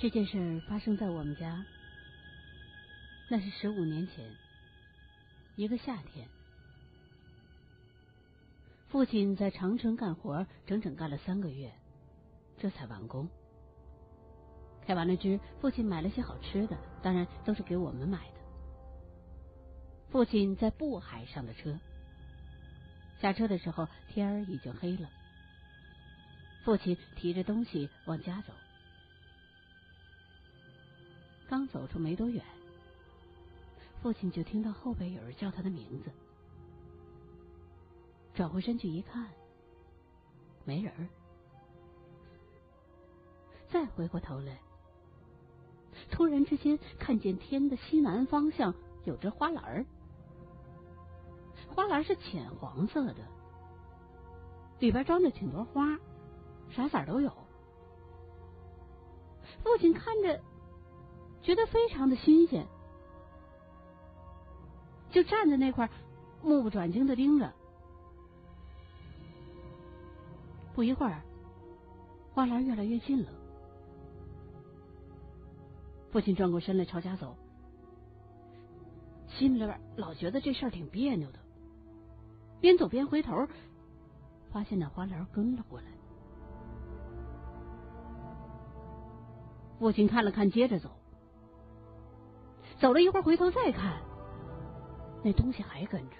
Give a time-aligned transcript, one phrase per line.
[0.00, 1.64] 这件事发生在我们家，
[3.28, 4.32] 那是十五年前，
[5.56, 6.28] 一个夏天。
[8.90, 11.72] 父亲在长春干活，整整干了三个月，
[12.58, 13.28] 这才完工。
[14.86, 18.38] 开完了支，父亲买了些好吃的，当然都是给我们买的。
[20.10, 21.76] 父亲在渤海上的车，
[23.20, 25.10] 下车的时候天已经黑了。
[26.62, 28.52] 父亲提着东西往家走。
[31.48, 32.44] 刚走出没多远，
[34.02, 36.10] 父亲就听到后边有人叫他的名字。
[38.34, 39.26] 转回身去一看，
[40.66, 41.08] 没人。
[43.70, 44.58] 再回过头来，
[46.10, 48.74] 突然之间看见天的西南方向
[49.04, 49.86] 有只花篮儿，
[51.74, 53.24] 花篮是浅黄色的，
[54.80, 55.98] 里边装着挺多花，
[56.68, 57.32] 啥色都有。
[59.62, 60.38] 父亲看着。
[61.48, 62.66] 觉得非常的新鲜，
[65.10, 65.88] 就站在那块
[66.42, 67.50] 目不转睛的盯着。
[70.74, 71.22] 不一会儿，
[72.34, 73.30] 花篮越来越近了。
[76.12, 77.34] 父亲转过身来朝家走，
[79.28, 81.38] 心里边老觉得这事儿挺别扭的，
[82.60, 83.48] 边走边回头，
[84.52, 85.86] 发现那花篮跟了过来。
[89.78, 90.90] 父亲看了看，接着走。
[92.78, 94.00] 走了一会儿，回头再看，
[95.24, 96.16] 那东西还跟着。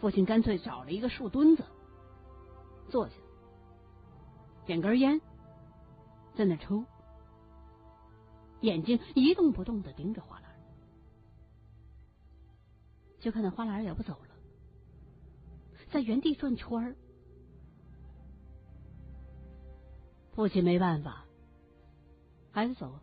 [0.00, 1.64] 父亲干脆找了一个树墩子
[2.88, 3.14] 坐下，
[4.66, 5.20] 点根烟，
[6.34, 6.84] 在那抽，
[8.60, 10.50] 眼睛一动不动的盯着花篮，
[13.20, 14.34] 就看那花篮也不走了，
[15.90, 16.96] 在原地转圈。
[20.34, 21.24] 父亲没办法，
[22.50, 23.00] 还是走。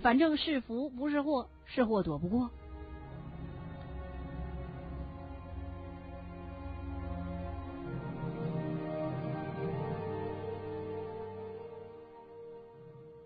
[0.00, 2.48] 反正是福不是祸，是祸躲不过。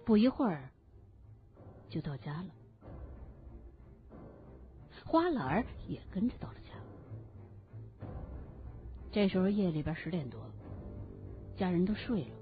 [0.05, 0.69] 不一会儿
[1.89, 2.49] 就到家了，
[5.07, 8.09] 花篮也跟着到了家。
[9.13, 10.41] 这时候夜里边十点多，
[11.57, 12.37] 家人都睡了，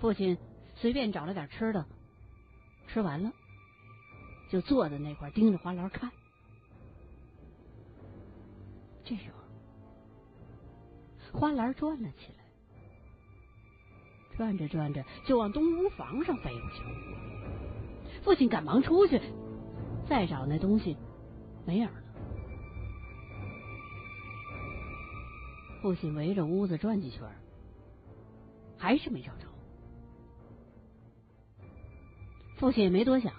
[0.00, 0.36] 父亲
[0.74, 1.86] 随便找了点吃的。
[2.88, 3.32] 吃完了，
[4.50, 6.10] 就坐在那块盯着花篮看。
[9.04, 9.38] 这时候，
[11.38, 12.44] 花篮转了起来，
[14.36, 16.82] 转着转着就往东屋房上飞过去。
[18.22, 19.20] 父亲赶忙出去，
[20.08, 20.96] 再找那东西，
[21.64, 22.02] 没影了。
[25.80, 27.22] 父亲围着屋子转几圈，
[28.76, 29.47] 还是没找着。
[32.58, 33.32] 父亲也没多想，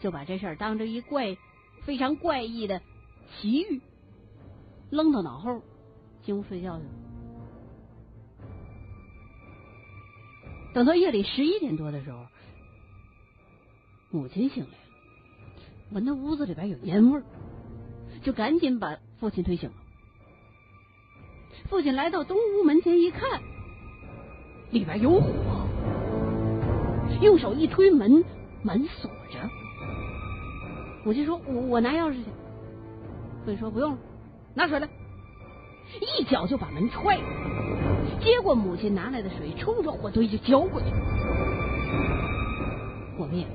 [0.00, 1.36] 就把这事儿当成一怪、
[1.82, 2.80] 非常怪异的
[3.28, 3.80] 奇遇，
[4.88, 5.62] 扔到脑后，
[6.22, 6.90] 进屋睡觉去了。
[10.72, 12.24] 等到夜里十一点多的时候，
[14.10, 14.76] 母亲醒来了，
[15.90, 17.20] 闻到屋子里边有烟味，
[18.22, 19.76] 就赶紧把父亲推醒了。
[21.68, 23.42] 父亲来到东屋门前一看，
[24.70, 25.49] 里边有火。
[27.20, 28.24] 用手一推门，
[28.62, 29.38] 门锁着。
[31.04, 32.24] 母亲说：“我我拿钥匙去。”
[33.44, 33.98] 父亲说：“不用了，
[34.54, 34.88] 拿水来。”
[36.18, 37.22] 一脚就把门踹了，
[38.20, 40.86] 接过母亲拿来的水，冲着火堆就浇过去。
[43.18, 43.50] 火灭了。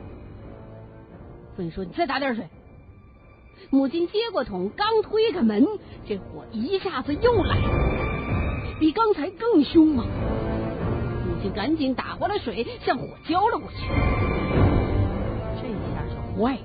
[1.56, 2.46] 父亲说：“你再打点水。”
[3.72, 5.66] 母亲接过桶，刚推开门，
[6.08, 7.70] 这火一下子又来了，
[8.80, 10.06] 比刚才更凶猛。
[11.52, 13.78] 赶紧打过来水，向火浇了过去。
[15.56, 16.60] 这下就坏了。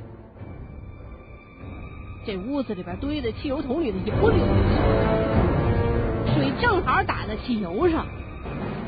[2.26, 4.44] 这屋子里边堆的汽油桶里的油流出
[6.26, 8.06] 去，水正好打在汽油上，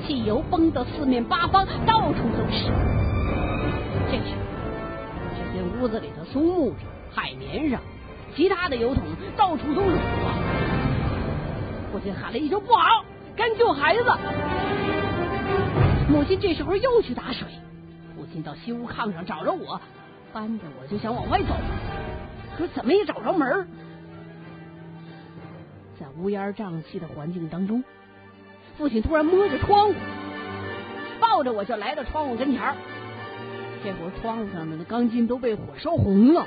[0.06, 2.70] 汽油崩得四面八方，到处都是。
[4.10, 4.34] 这时，
[5.34, 6.76] 只见屋子里的松木上、
[7.10, 7.80] 海绵上、
[8.36, 9.02] 其他的油桶
[9.36, 9.98] 到处都是火。
[11.90, 13.04] 父亲喊了一声：“不好，
[13.34, 14.04] 赶紧救孩子！”
[16.08, 17.48] 母亲这时候又去打水，
[18.14, 19.80] 父亲到西屋炕上找着我，
[20.32, 21.54] 搬着我就想往外走，
[22.56, 23.68] 可怎么也找不着门。
[25.98, 27.82] 在乌烟瘴气的环境当中，
[28.76, 29.94] 父亲突然摸着窗户，
[31.20, 32.74] 抱着我就来到窗户跟前
[33.84, 36.46] 这会儿窗户上的那钢筋都被火烧红了，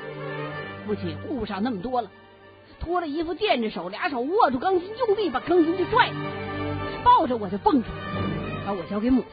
[0.86, 2.10] 父亲顾不上那么多了，
[2.80, 6.10] 脱了衣服垫着手，俩手握住钢筋，用力把钢筋就拽，
[7.02, 8.55] 抱着我就蹦出来。
[8.66, 9.30] 把我交给母亲，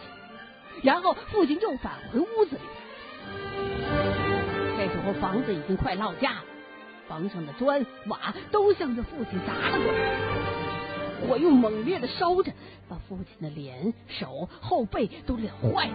[0.83, 2.62] 然后父亲又返回屋子里。
[4.77, 6.44] 这时候房子已经快落架了，
[7.07, 12.51] 房上的砖瓦都向着父亲砸了过来，火用猛烈的烧着，
[12.88, 15.94] 把父亲的脸、手、后背都燎坏了。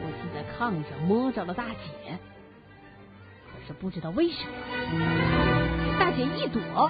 [0.00, 2.16] 父亲在炕上摸着了大姐，
[3.46, 6.88] 可是不知道为什么，大姐一躲，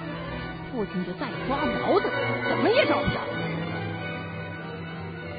[0.71, 2.07] 父亲就再抓不着她，
[2.49, 3.44] 怎么也找不着。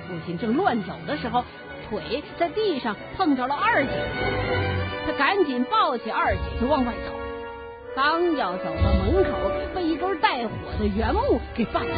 [0.09, 1.45] 父亲正乱走的时候，
[1.89, 3.91] 腿在地上碰着了二姐。
[5.07, 7.13] 他赶紧抱起二姐就往外走，
[7.95, 9.31] 刚要走到门口，
[9.75, 11.97] 被一根带火的原木给绊倒。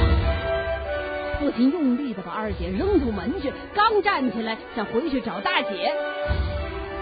[1.40, 5.92] 父亲用力的把二姐扔出门去，刚站起来想回去找大姐，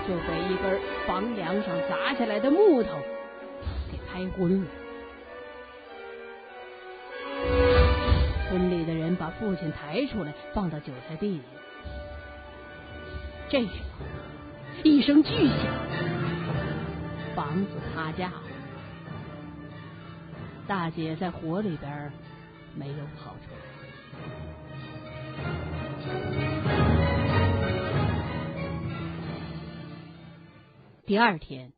[0.06, 2.90] 就被一根房梁上砸下来的木头
[3.90, 4.66] 给拍昏了。
[8.48, 11.42] 村里的人把父亲抬出来，放到韭菜地里。
[13.48, 14.06] 这时候。
[14.84, 15.56] 一声巨响，
[17.34, 18.42] 房子塌架了。
[20.68, 22.12] 大姐在火里边
[22.74, 23.56] 没有跑出来。
[31.06, 31.72] 第二天，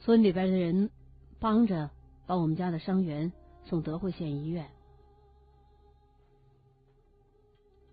[0.00, 0.90] 村里边的人
[1.40, 1.90] 帮着
[2.26, 3.32] 把我们家的伤员
[3.64, 4.70] 送德惠县医院，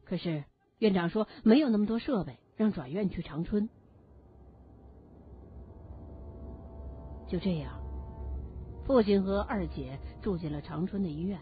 [0.05, 0.43] 可是。
[0.79, 3.67] 院长说：“没有那么多设备，让转院去长春。”
[7.27, 7.83] 就这样，
[8.85, 11.37] 父亲和二姐住进了长春的医院。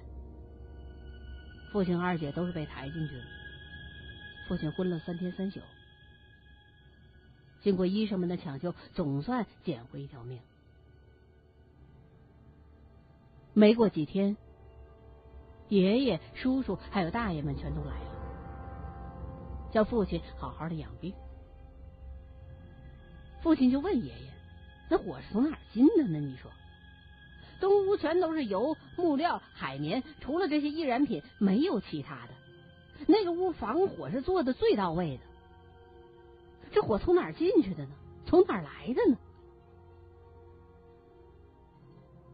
[1.71, 3.23] 父亲和二姐都是被抬进去的。
[4.47, 5.62] 父亲昏了三天三宿，
[7.62, 10.41] 经过医生们的抢救，总算捡回一条命。
[13.57, 14.38] 没过几天，
[15.68, 19.71] 爷爷、叔叔还有大爷们全都来了。
[19.71, 21.12] 叫父亲好好的养病。
[23.42, 24.31] 父亲就问爷爷
[24.92, 26.19] ：“那火是从哪儿进的呢？
[26.19, 26.51] 你说，
[27.59, 32.33] 东屋全都是油、木料、海绵，除了这些易燃品，没有其他的。
[33.07, 35.24] 那个屋防火是做的最到位的。
[36.71, 37.92] 这火从哪儿进去的呢？
[38.24, 39.18] 从哪儿来的呢？”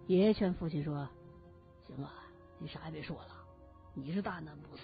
[0.08, 1.08] 爷爷劝父亲说
[1.88, 2.12] ：“行了，
[2.60, 3.36] 你啥也别说了，
[3.94, 4.84] 你是大难不死，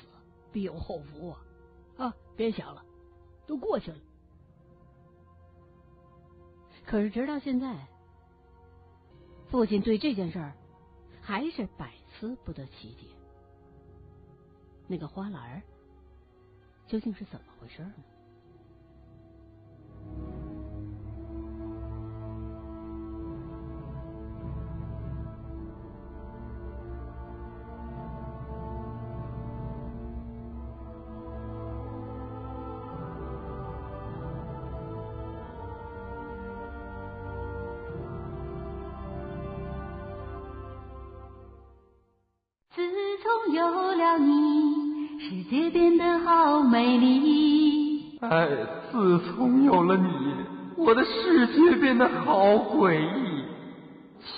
[0.52, 1.42] 必有后福啊。”
[1.98, 2.84] 啊，别想了，
[3.46, 3.98] 都过去了。
[6.86, 7.88] 可是直到现在，
[9.50, 10.54] 父亲对这件事儿
[11.22, 13.08] 还是百思不得其解。
[14.88, 15.62] 那个花篮
[16.88, 17.94] 究竟是怎么回事呢？
[43.52, 48.18] 有了你，世界变得好美丽。
[48.22, 48.48] 哎，
[48.92, 50.10] 自从有了你，
[50.76, 53.44] 我的世界变得好诡异。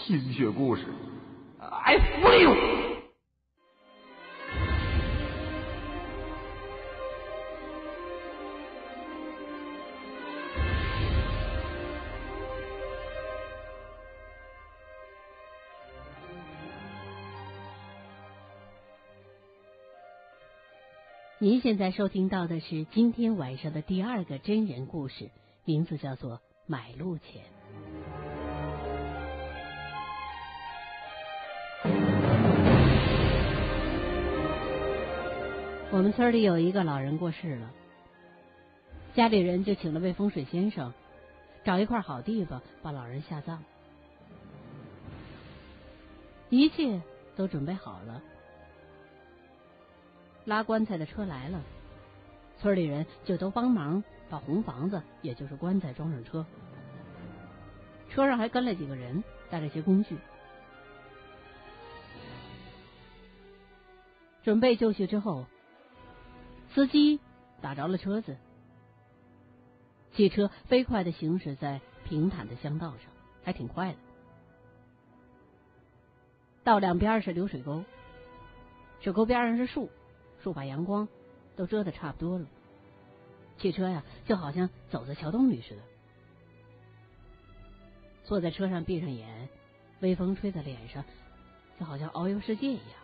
[0.05, 0.83] 清雪故事
[1.59, 2.55] ，I feel。
[21.43, 25.31] 您现在收听到的是今天晚上的第二个真人故事，
[25.65, 26.35] 名字叫做
[26.67, 27.41] 《买路钱》。
[35.89, 37.71] 我们村里有一个老人过世了，
[39.15, 40.93] 家里人就请了位风水先生，
[41.63, 43.57] 找一块好地方把老人下葬，
[46.49, 47.01] 一切
[47.35, 48.21] 都准备好了。
[50.45, 51.61] 拉棺材的车来了，
[52.59, 56.45] 村里人就都帮忙把红房子，也就是棺材装上车。
[58.09, 60.17] 车上还跟了几个人，带了些工具。
[64.43, 65.45] 准备就绪之后，
[66.73, 67.19] 司机
[67.61, 68.35] 打着了车子，
[70.13, 73.11] 汽车飞快的行驶在平坦的乡道上，
[73.43, 73.97] 还挺快的。
[76.63, 77.83] 道两边是流水沟，
[78.99, 79.89] 水沟边上是树。
[80.41, 81.07] 树把阳光
[81.55, 82.45] 都遮的差不多了，
[83.57, 85.81] 汽车呀就好像走在桥洞里似的。
[88.23, 89.49] 坐在车上闭上眼，
[89.99, 91.03] 微风吹在脸上，
[91.79, 92.99] 就好像遨游世界一样。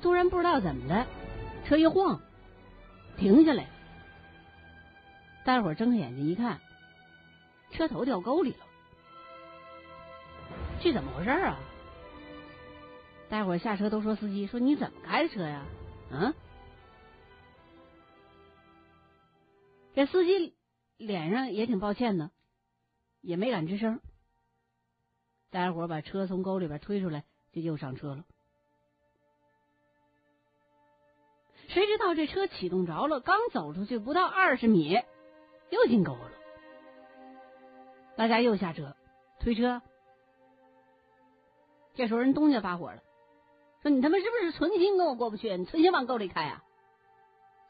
[0.00, 1.06] 突然不知道怎么的，
[1.66, 2.20] 车一晃，
[3.16, 3.66] 停下来。
[5.44, 6.60] 大伙睁开眼睛一看，
[7.70, 8.66] 车头掉沟里了，
[10.80, 11.56] 这怎么回事啊？
[13.28, 15.66] 大伙下车都说司机说你怎么开的车呀？
[16.10, 16.32] 嗯，
[19.94, 20.54] 这司机
[20.96, 22.30] 脸上也挺抱歉的，
[23.20, 24.00] 也没敢吱声。
[25.50, 28.24] 大伙把车从沟里边推出来，就又上车了。
[31.68, 34.96] 谁知道这车启动着了，刚走出去不到二十米，
[35.70, 36.30] 又进沟了。
[38.16, 38.96] 大家又下车
[39.40, 39.82] 推车。
[41.94, 43.02] 这时候人东家发火了，
[43.82, 45.56] 说：“你他妈是不是存心跟我过不去？
[45.56, 46.62] 你存心往沟里开啊？”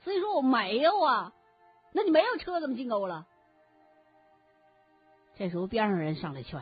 [0.05, 1.33] 司机说：“我没有啊，
[1.93, 3.27] 那你没有车怎么进沟了？”
[5.37, 6.61] 这时候边上人上来劝：“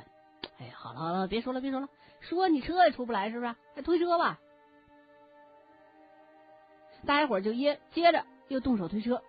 [0.59, 1.89] 哎，好了好了，别说了别说了，
[2.21, 3.55] 说你车也出不来是不是？
[3.75, 4.39] 还推车吧。”
[7.07, 9.23] 大家伙就接接着又动手推车，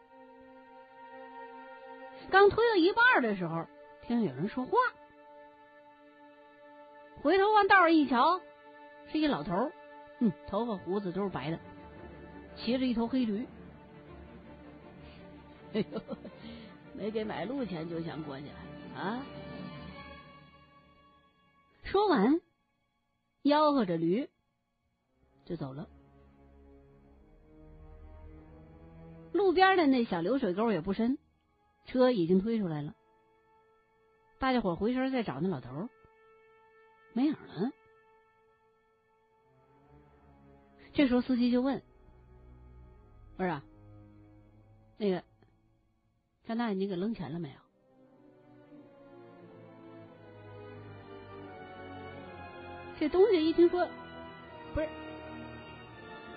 [2.31, 3.65] 刚推到一半的时候，
[4.07, 4.71] 听有人说话，
[7.21, 8.39] 回头往道上一瞧，
[9.11, 9.69] 是一老头，
[10.19, 11.59] 嗯，头发胡子都是白的，
[12.55, 13.45] 骑着一头黑驴，
[15.73, 16.01] 哎呦，
[16.93, 18.45] 没给买路钱就想过去
[18.95, 19.21] 啊！
[21.83, 22.39] 说完，
[23.43, 24.29] 吆喝着驴
[25.43, 25.87] 就走了。
[29.33, 31.17] 路边的那小流水沟也不深，
[31.85, 32.95] 车已经推出来了。
[34.39, 35.89] 大家伙回身再找那老头，
[37.13, 37.69] 没影了。
[40.95, 41.83] 这时候司机就问
[43.37, 43.61] ：“不是，
[44.97, 45.23] 那个
[46.47, 47.55] 张大爷，你给扔钱了没有？”
[52.97, 53.85] 这东西一听说，
[54.73, 54.87] 不是，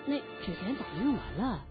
[0.05, 1.65] 那纸钱早就用完了。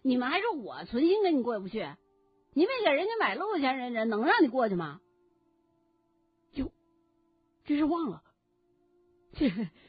[0.00, 1.86] 你们还是我存心跟你过不去？
[2.54, 5.00] 你没给人家买路钱，人人能让你过去吗？
[6.52, 6.72] 哟，
[7.64, 8.22] 这是忘了，
[9.34, 9.50] 这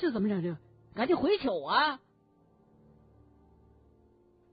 [0.00, 0.42] 这怎么整？
[0.42, 0.56] 这
[0.94, 2.00] 赶紧回糗啊！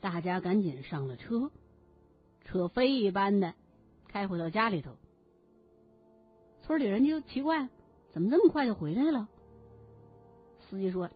[0.02, 1.52] 大家赶紧上了车，
[2.44, 3.54] 车飞一般的
[4.10, 4.98] 开回到家里头。
[6.64, 7.70] 村里人就奇怪，
[8.12, 9.30] 怎么这么快就回来了？
[10.70, 11.10] 司机说，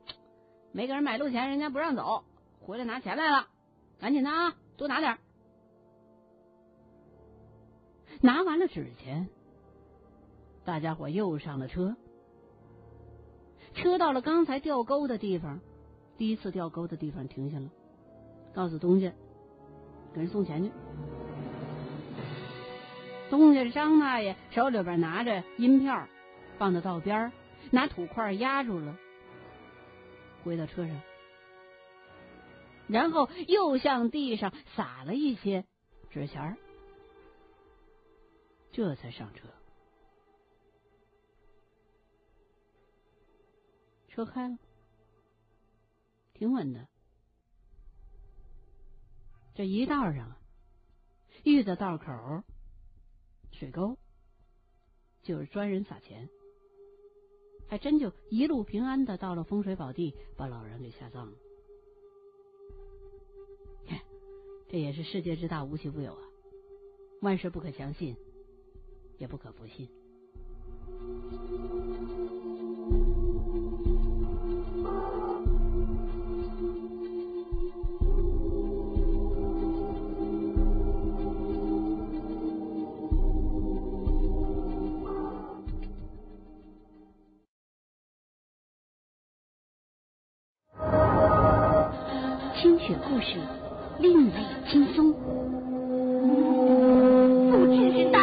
[0.72, 2.24] 没给人买路钱，人家不让走，
[2.62, 3.50] 回来拿钱来了。
[4.00, 5.18] 赶紧的啊，多拿点
[8.22, 9.28] 拿完了纸钱，
[10.64, 11.98] 大家伙又上了车。
[13.74, 15.60] 车到了刚才掉沟的地方，
[16.18, 17.70] 第一次掉沟的地方停下了，
[18.54, 19.12] 告诉东家
[20.14, 20.72] 给人送钱去。
[23.30, 26.08] 东家张大爷手里边拿着银票，
[26.58, 27.32] 放到道边，
[27.72, 28.98] 拿土块压住了，
[30.44, 31.02] 回到车上。
[32.88, 35.64] 然后又向地上撒了一些
[36.10, 36.58] 纸钱
[38.74, 39.48] 这才上车。
[44.14, 44.58] 车开了，
[46.34, 46.88] 挺稳的。
[49.56, 50.36] 这一道上
[51.44, 52.44] 遇到道口
[53.54, 53.98] 水沟，
[55.24, 56.30] 就是专人撒钱，
[57.68, 61.38] 还真就一路平安的到了风水宝地，把老人给下葬了。
[64.68, 66.22] 这也是世界之大，无奇不有啊！
[67.22, 68.16] 万事不可相信，
[69.18, 69.90] 也不可不信。
[92.82, 93.38] 雪故事。
[94.00, 94.34] 另类
[94.68, 95.14] 轻松，
[97.52, 98.21] 不只是大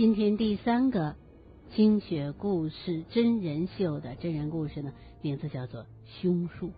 [0.00, 1.14] 今天第三个。
[1.74, 6.68] 清雪故事真人秀的真人故事呢，名字叫做《凶树》。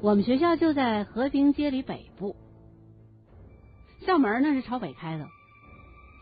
[0.00, 2.34] 我们学校就在和平街里北部，
[4.06, 5.26] 校门呢是朝北开的，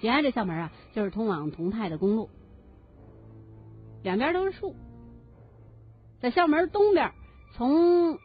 [0.01, 2.31] 紧挨着校门啊就是通往同泰的公路，
[4.03, 4.75] 两边都是树。
[6.21, 7.13] 在校门东边，
[7.53, 8.19] 从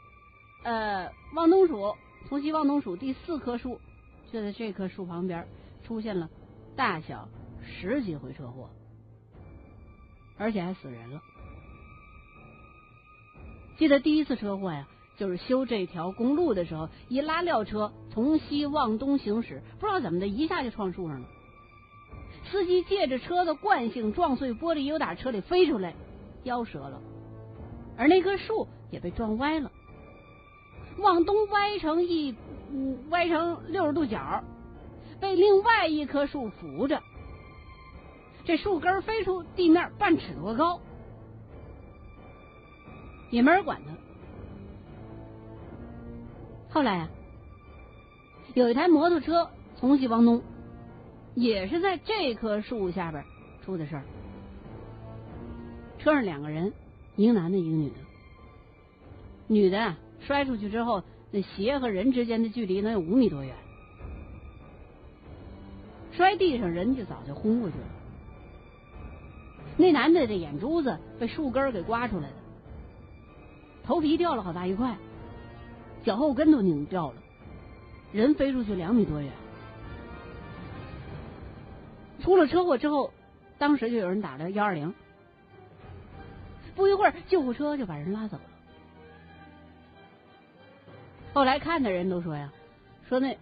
[0.63, 1.96] 呃，望东数
[2.28, 3.80] 从西望东数第四棵树，
[4.32, 5.48] 就在这棵树旁边
[5.86, 6.30] 出现了
[6.76, 7.30] 大小
[7.64, 8.70] 十几回车祸，
[10.38, 11.22] 而且还死人了。
[13.78, 21.28] 记得第一次车祸呀，就是修这条公路的时候，一拉料车从西往东行驶，不知道怎么的，一下就撞树上了。
[22.52, 25.96] 司机借着车的惯性撞碎玻璃，又打车里飞出来，
[26.44, 27.02] 腰折了，
[27.98, 29.72] 而那棵树也被撞歪了，
[31.00, 32.36] 往东歪成一
[33.10, 34.44] 歪成六十度角，
[35.20, 37.01] 被另外一棵树扶着，
[38.46, 40.80] 这树根飞出地面半尺多高，
[43.30, 43.94] 也没人管他。
[46.70, 47.10] 后来啊，
[48.54, 50.42] 有一台摩托车从西往东。
[51.39, 53.24] 也是在这棵树下边
[53.63, 54.04] 出的事儿。
[56.00, 56.74] 车上两个人，
[57.16, 57.96] 一个男的，一个女的。
[59.46, 63.56] 女的摔出去之后，那鞋和人之间的距离能有五米多远，
[66.12, 67.86] 摔地上人就早就昏过去了。
[69.78, 72.36] 那男的的眼珠子被树根给刮出来的，
[73.84, 74.98] 头皮掉了好大一块，
[76.04, 77.16] 脚后跟都拧掉了，
[78.12, 79.32] 人飞出去两米多远。
[82.20, 83.14] 出了车祸之后，
[83.58, 84.94] 当时就有人打了幺二零，
[86.76, 88.44] 不一会儿救护车就把人拉走了。
[91.38, 92.51] 后来看的人都说呀，
[93.08, 93.38] 说那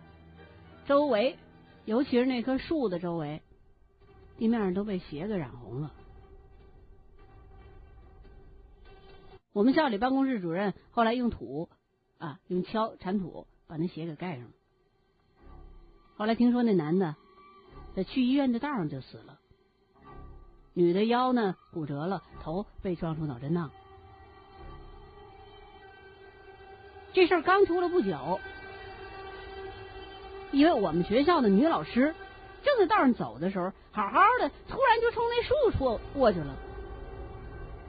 [0.85, 1.37] 周围，
[1.85, 3.41] 尤其是那棵树的周围，
[4.37, 5.93] 地面上都被血给染红了。
[9.53, 11.69] 我们校里办公室主任后来用土
[12.17, 14.51] 啊，用锹铲土把那血给盖上了。
[16.17, 17.15] 后来听说那男的。
[17.95, 19.39] 在去医院的道上就死了，
[20.73, 23.71] 女的腰呢骨折了，头被撞出脑震荡。
[27.15, 28.41] 这事刚出了不久，
[30.51, 32.13] 因为我们学校的女老师
[32.61, 36.53] 正在道上走的时候，好好的，突然就冲那树戳过去了，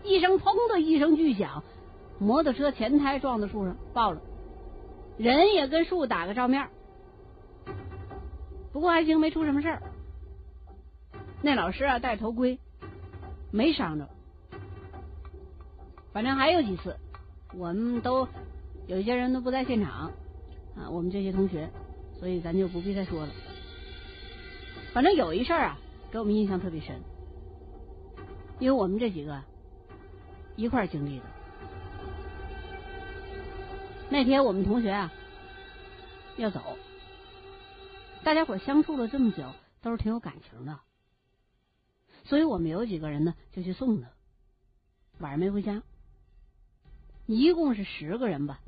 [0.04, 1.64] 一声“砰”的一声巨响，
[2.20, 4.20] 摩托车前胎撞到树上爆了，
[5.18, 6.68] 人也跟树打个照面，
[8.72, 9.82] 不过还行，没出什么事儿。
[11.42, 12.60] 那老师啊，戴头盔，
[13.50, 14.08] 没伤着。
[16.12, 16.96] 反正还有几次，
[17.54, 18.28] 我们都
[18.86, 20.12] 有些人都不在现场
[20.76, 21.68] 啊，我们这些同学，
[22.18, 23.32] 所以咱就不必再说了。
[24.92, 25.78] 反正有一事儿啊，
[26.10, 27.00] 给我们印象特别深，
[28.60, 29.42] 因为我们这几个
[30.54, 31.24] 一块儿经历的。
[34.08, 35.12] 那天我们同学啊
[36.36, 36.78] 要走，
[38.22, 39.50] 大家伙相处了这么久，
[39.82, 40.78] 都是挺有感情的。
[42.24, 44.08] 所以我们有几个人呢，就去送他，
[45.18, 45.82] 晚上没回家，
[47.26, 48.60] 一共是十个人吧。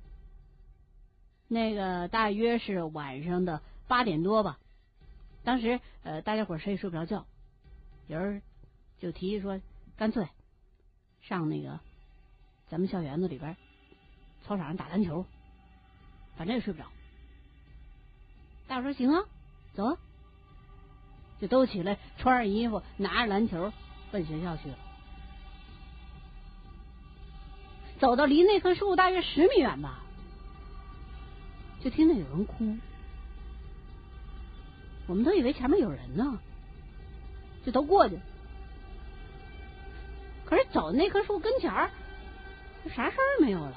[1.49, 4.59] 那个大约是晚上的八点多吧，
[5.43, 7.27] 当时呃大家伙谁也睡不着觉，
[8.07, 8.43] 有人
[9.01, 9.61] 就提议说，
[9.97, 10.29] 干脆
[11.23, 11.81] 上那个
[12.69, 13.57] 咱们校园子里边
[14.45, 15.25] 操场上打篮球，
[16.37, 16.87] 反正也睡不着。
[18.67, 19.25] 大伙说行啊，
[19.75, 19.99] 走啊。
[21.41, 23.73] 就都起来，穿上衣服，拿着篮球
[24.11, 24.77] 奔学校去了。
[28.01, 30.03] 走到离那棵树大约十米远吧，
[31.81, 32.77] 就听到有人哭。
[35.07, 36.39] 我们都以为前面有人呢，
[37.65, 38.19] 就都过去。
[40.45, 41.91] 可是走那棵树跟前儿，
[42.95, 43.77] 啥事儿没有了。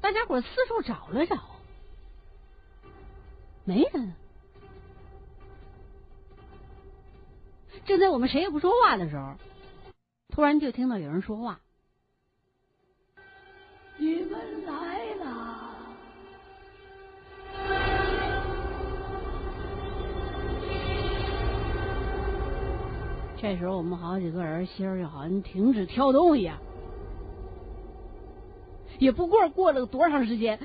[0.00, 1.36] 大家伙四处找了找。
[3.64, 4.14] 没人。
[7.84, 9.34] 正在我们谁也不说话的时候，
[10.28, 11.60] 突然就听到有人说话
[13.98, 15.24] ：“你们来了。”
[23.40, 26.58] 这时候，我们好几个人心儿就好像停止跳动一样。
[28.98, 30.58] 也不过过了多长时间。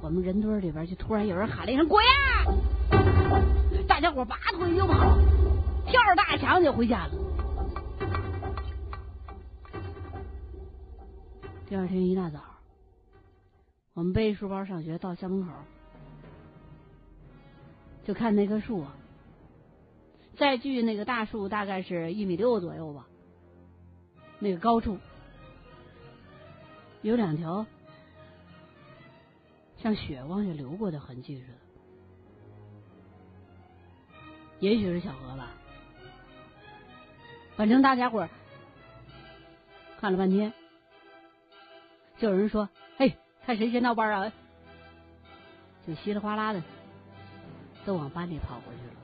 [0.00, 2.02] 我们人堆里边就突然有人喊了一声“滚”，
[3.86, 5.18] 大家伙拔腿就跑，
[5.86, 7.12] 跳着大墙就回家了。
[11.68, 12.40] 第二天一大早，
[13.92, 15.52] 我们背书包上学，到校门口，
[18.04, 18.96] 就看那棵树啊，
[20.38, 23.06] 再距那个大树大概是一米六左右吧，
[24.38, 24.96] 那个高处
[27.02, 27.66] 有两条。
[29.76, 31.54] 像血往下流过的痕迹似的，
[34.58, 35.50] 也许是小河吧。
[37.56, 38.26] 反正大家伙
[40.00, 40.52] 看了半天，
[42.18, 44.32] 就有人说：“嘿，看谁先到班啊！”
[45.86, 46.62] 就稀里哗啦的
[47.86, 48.97] 都往班里跑过去了。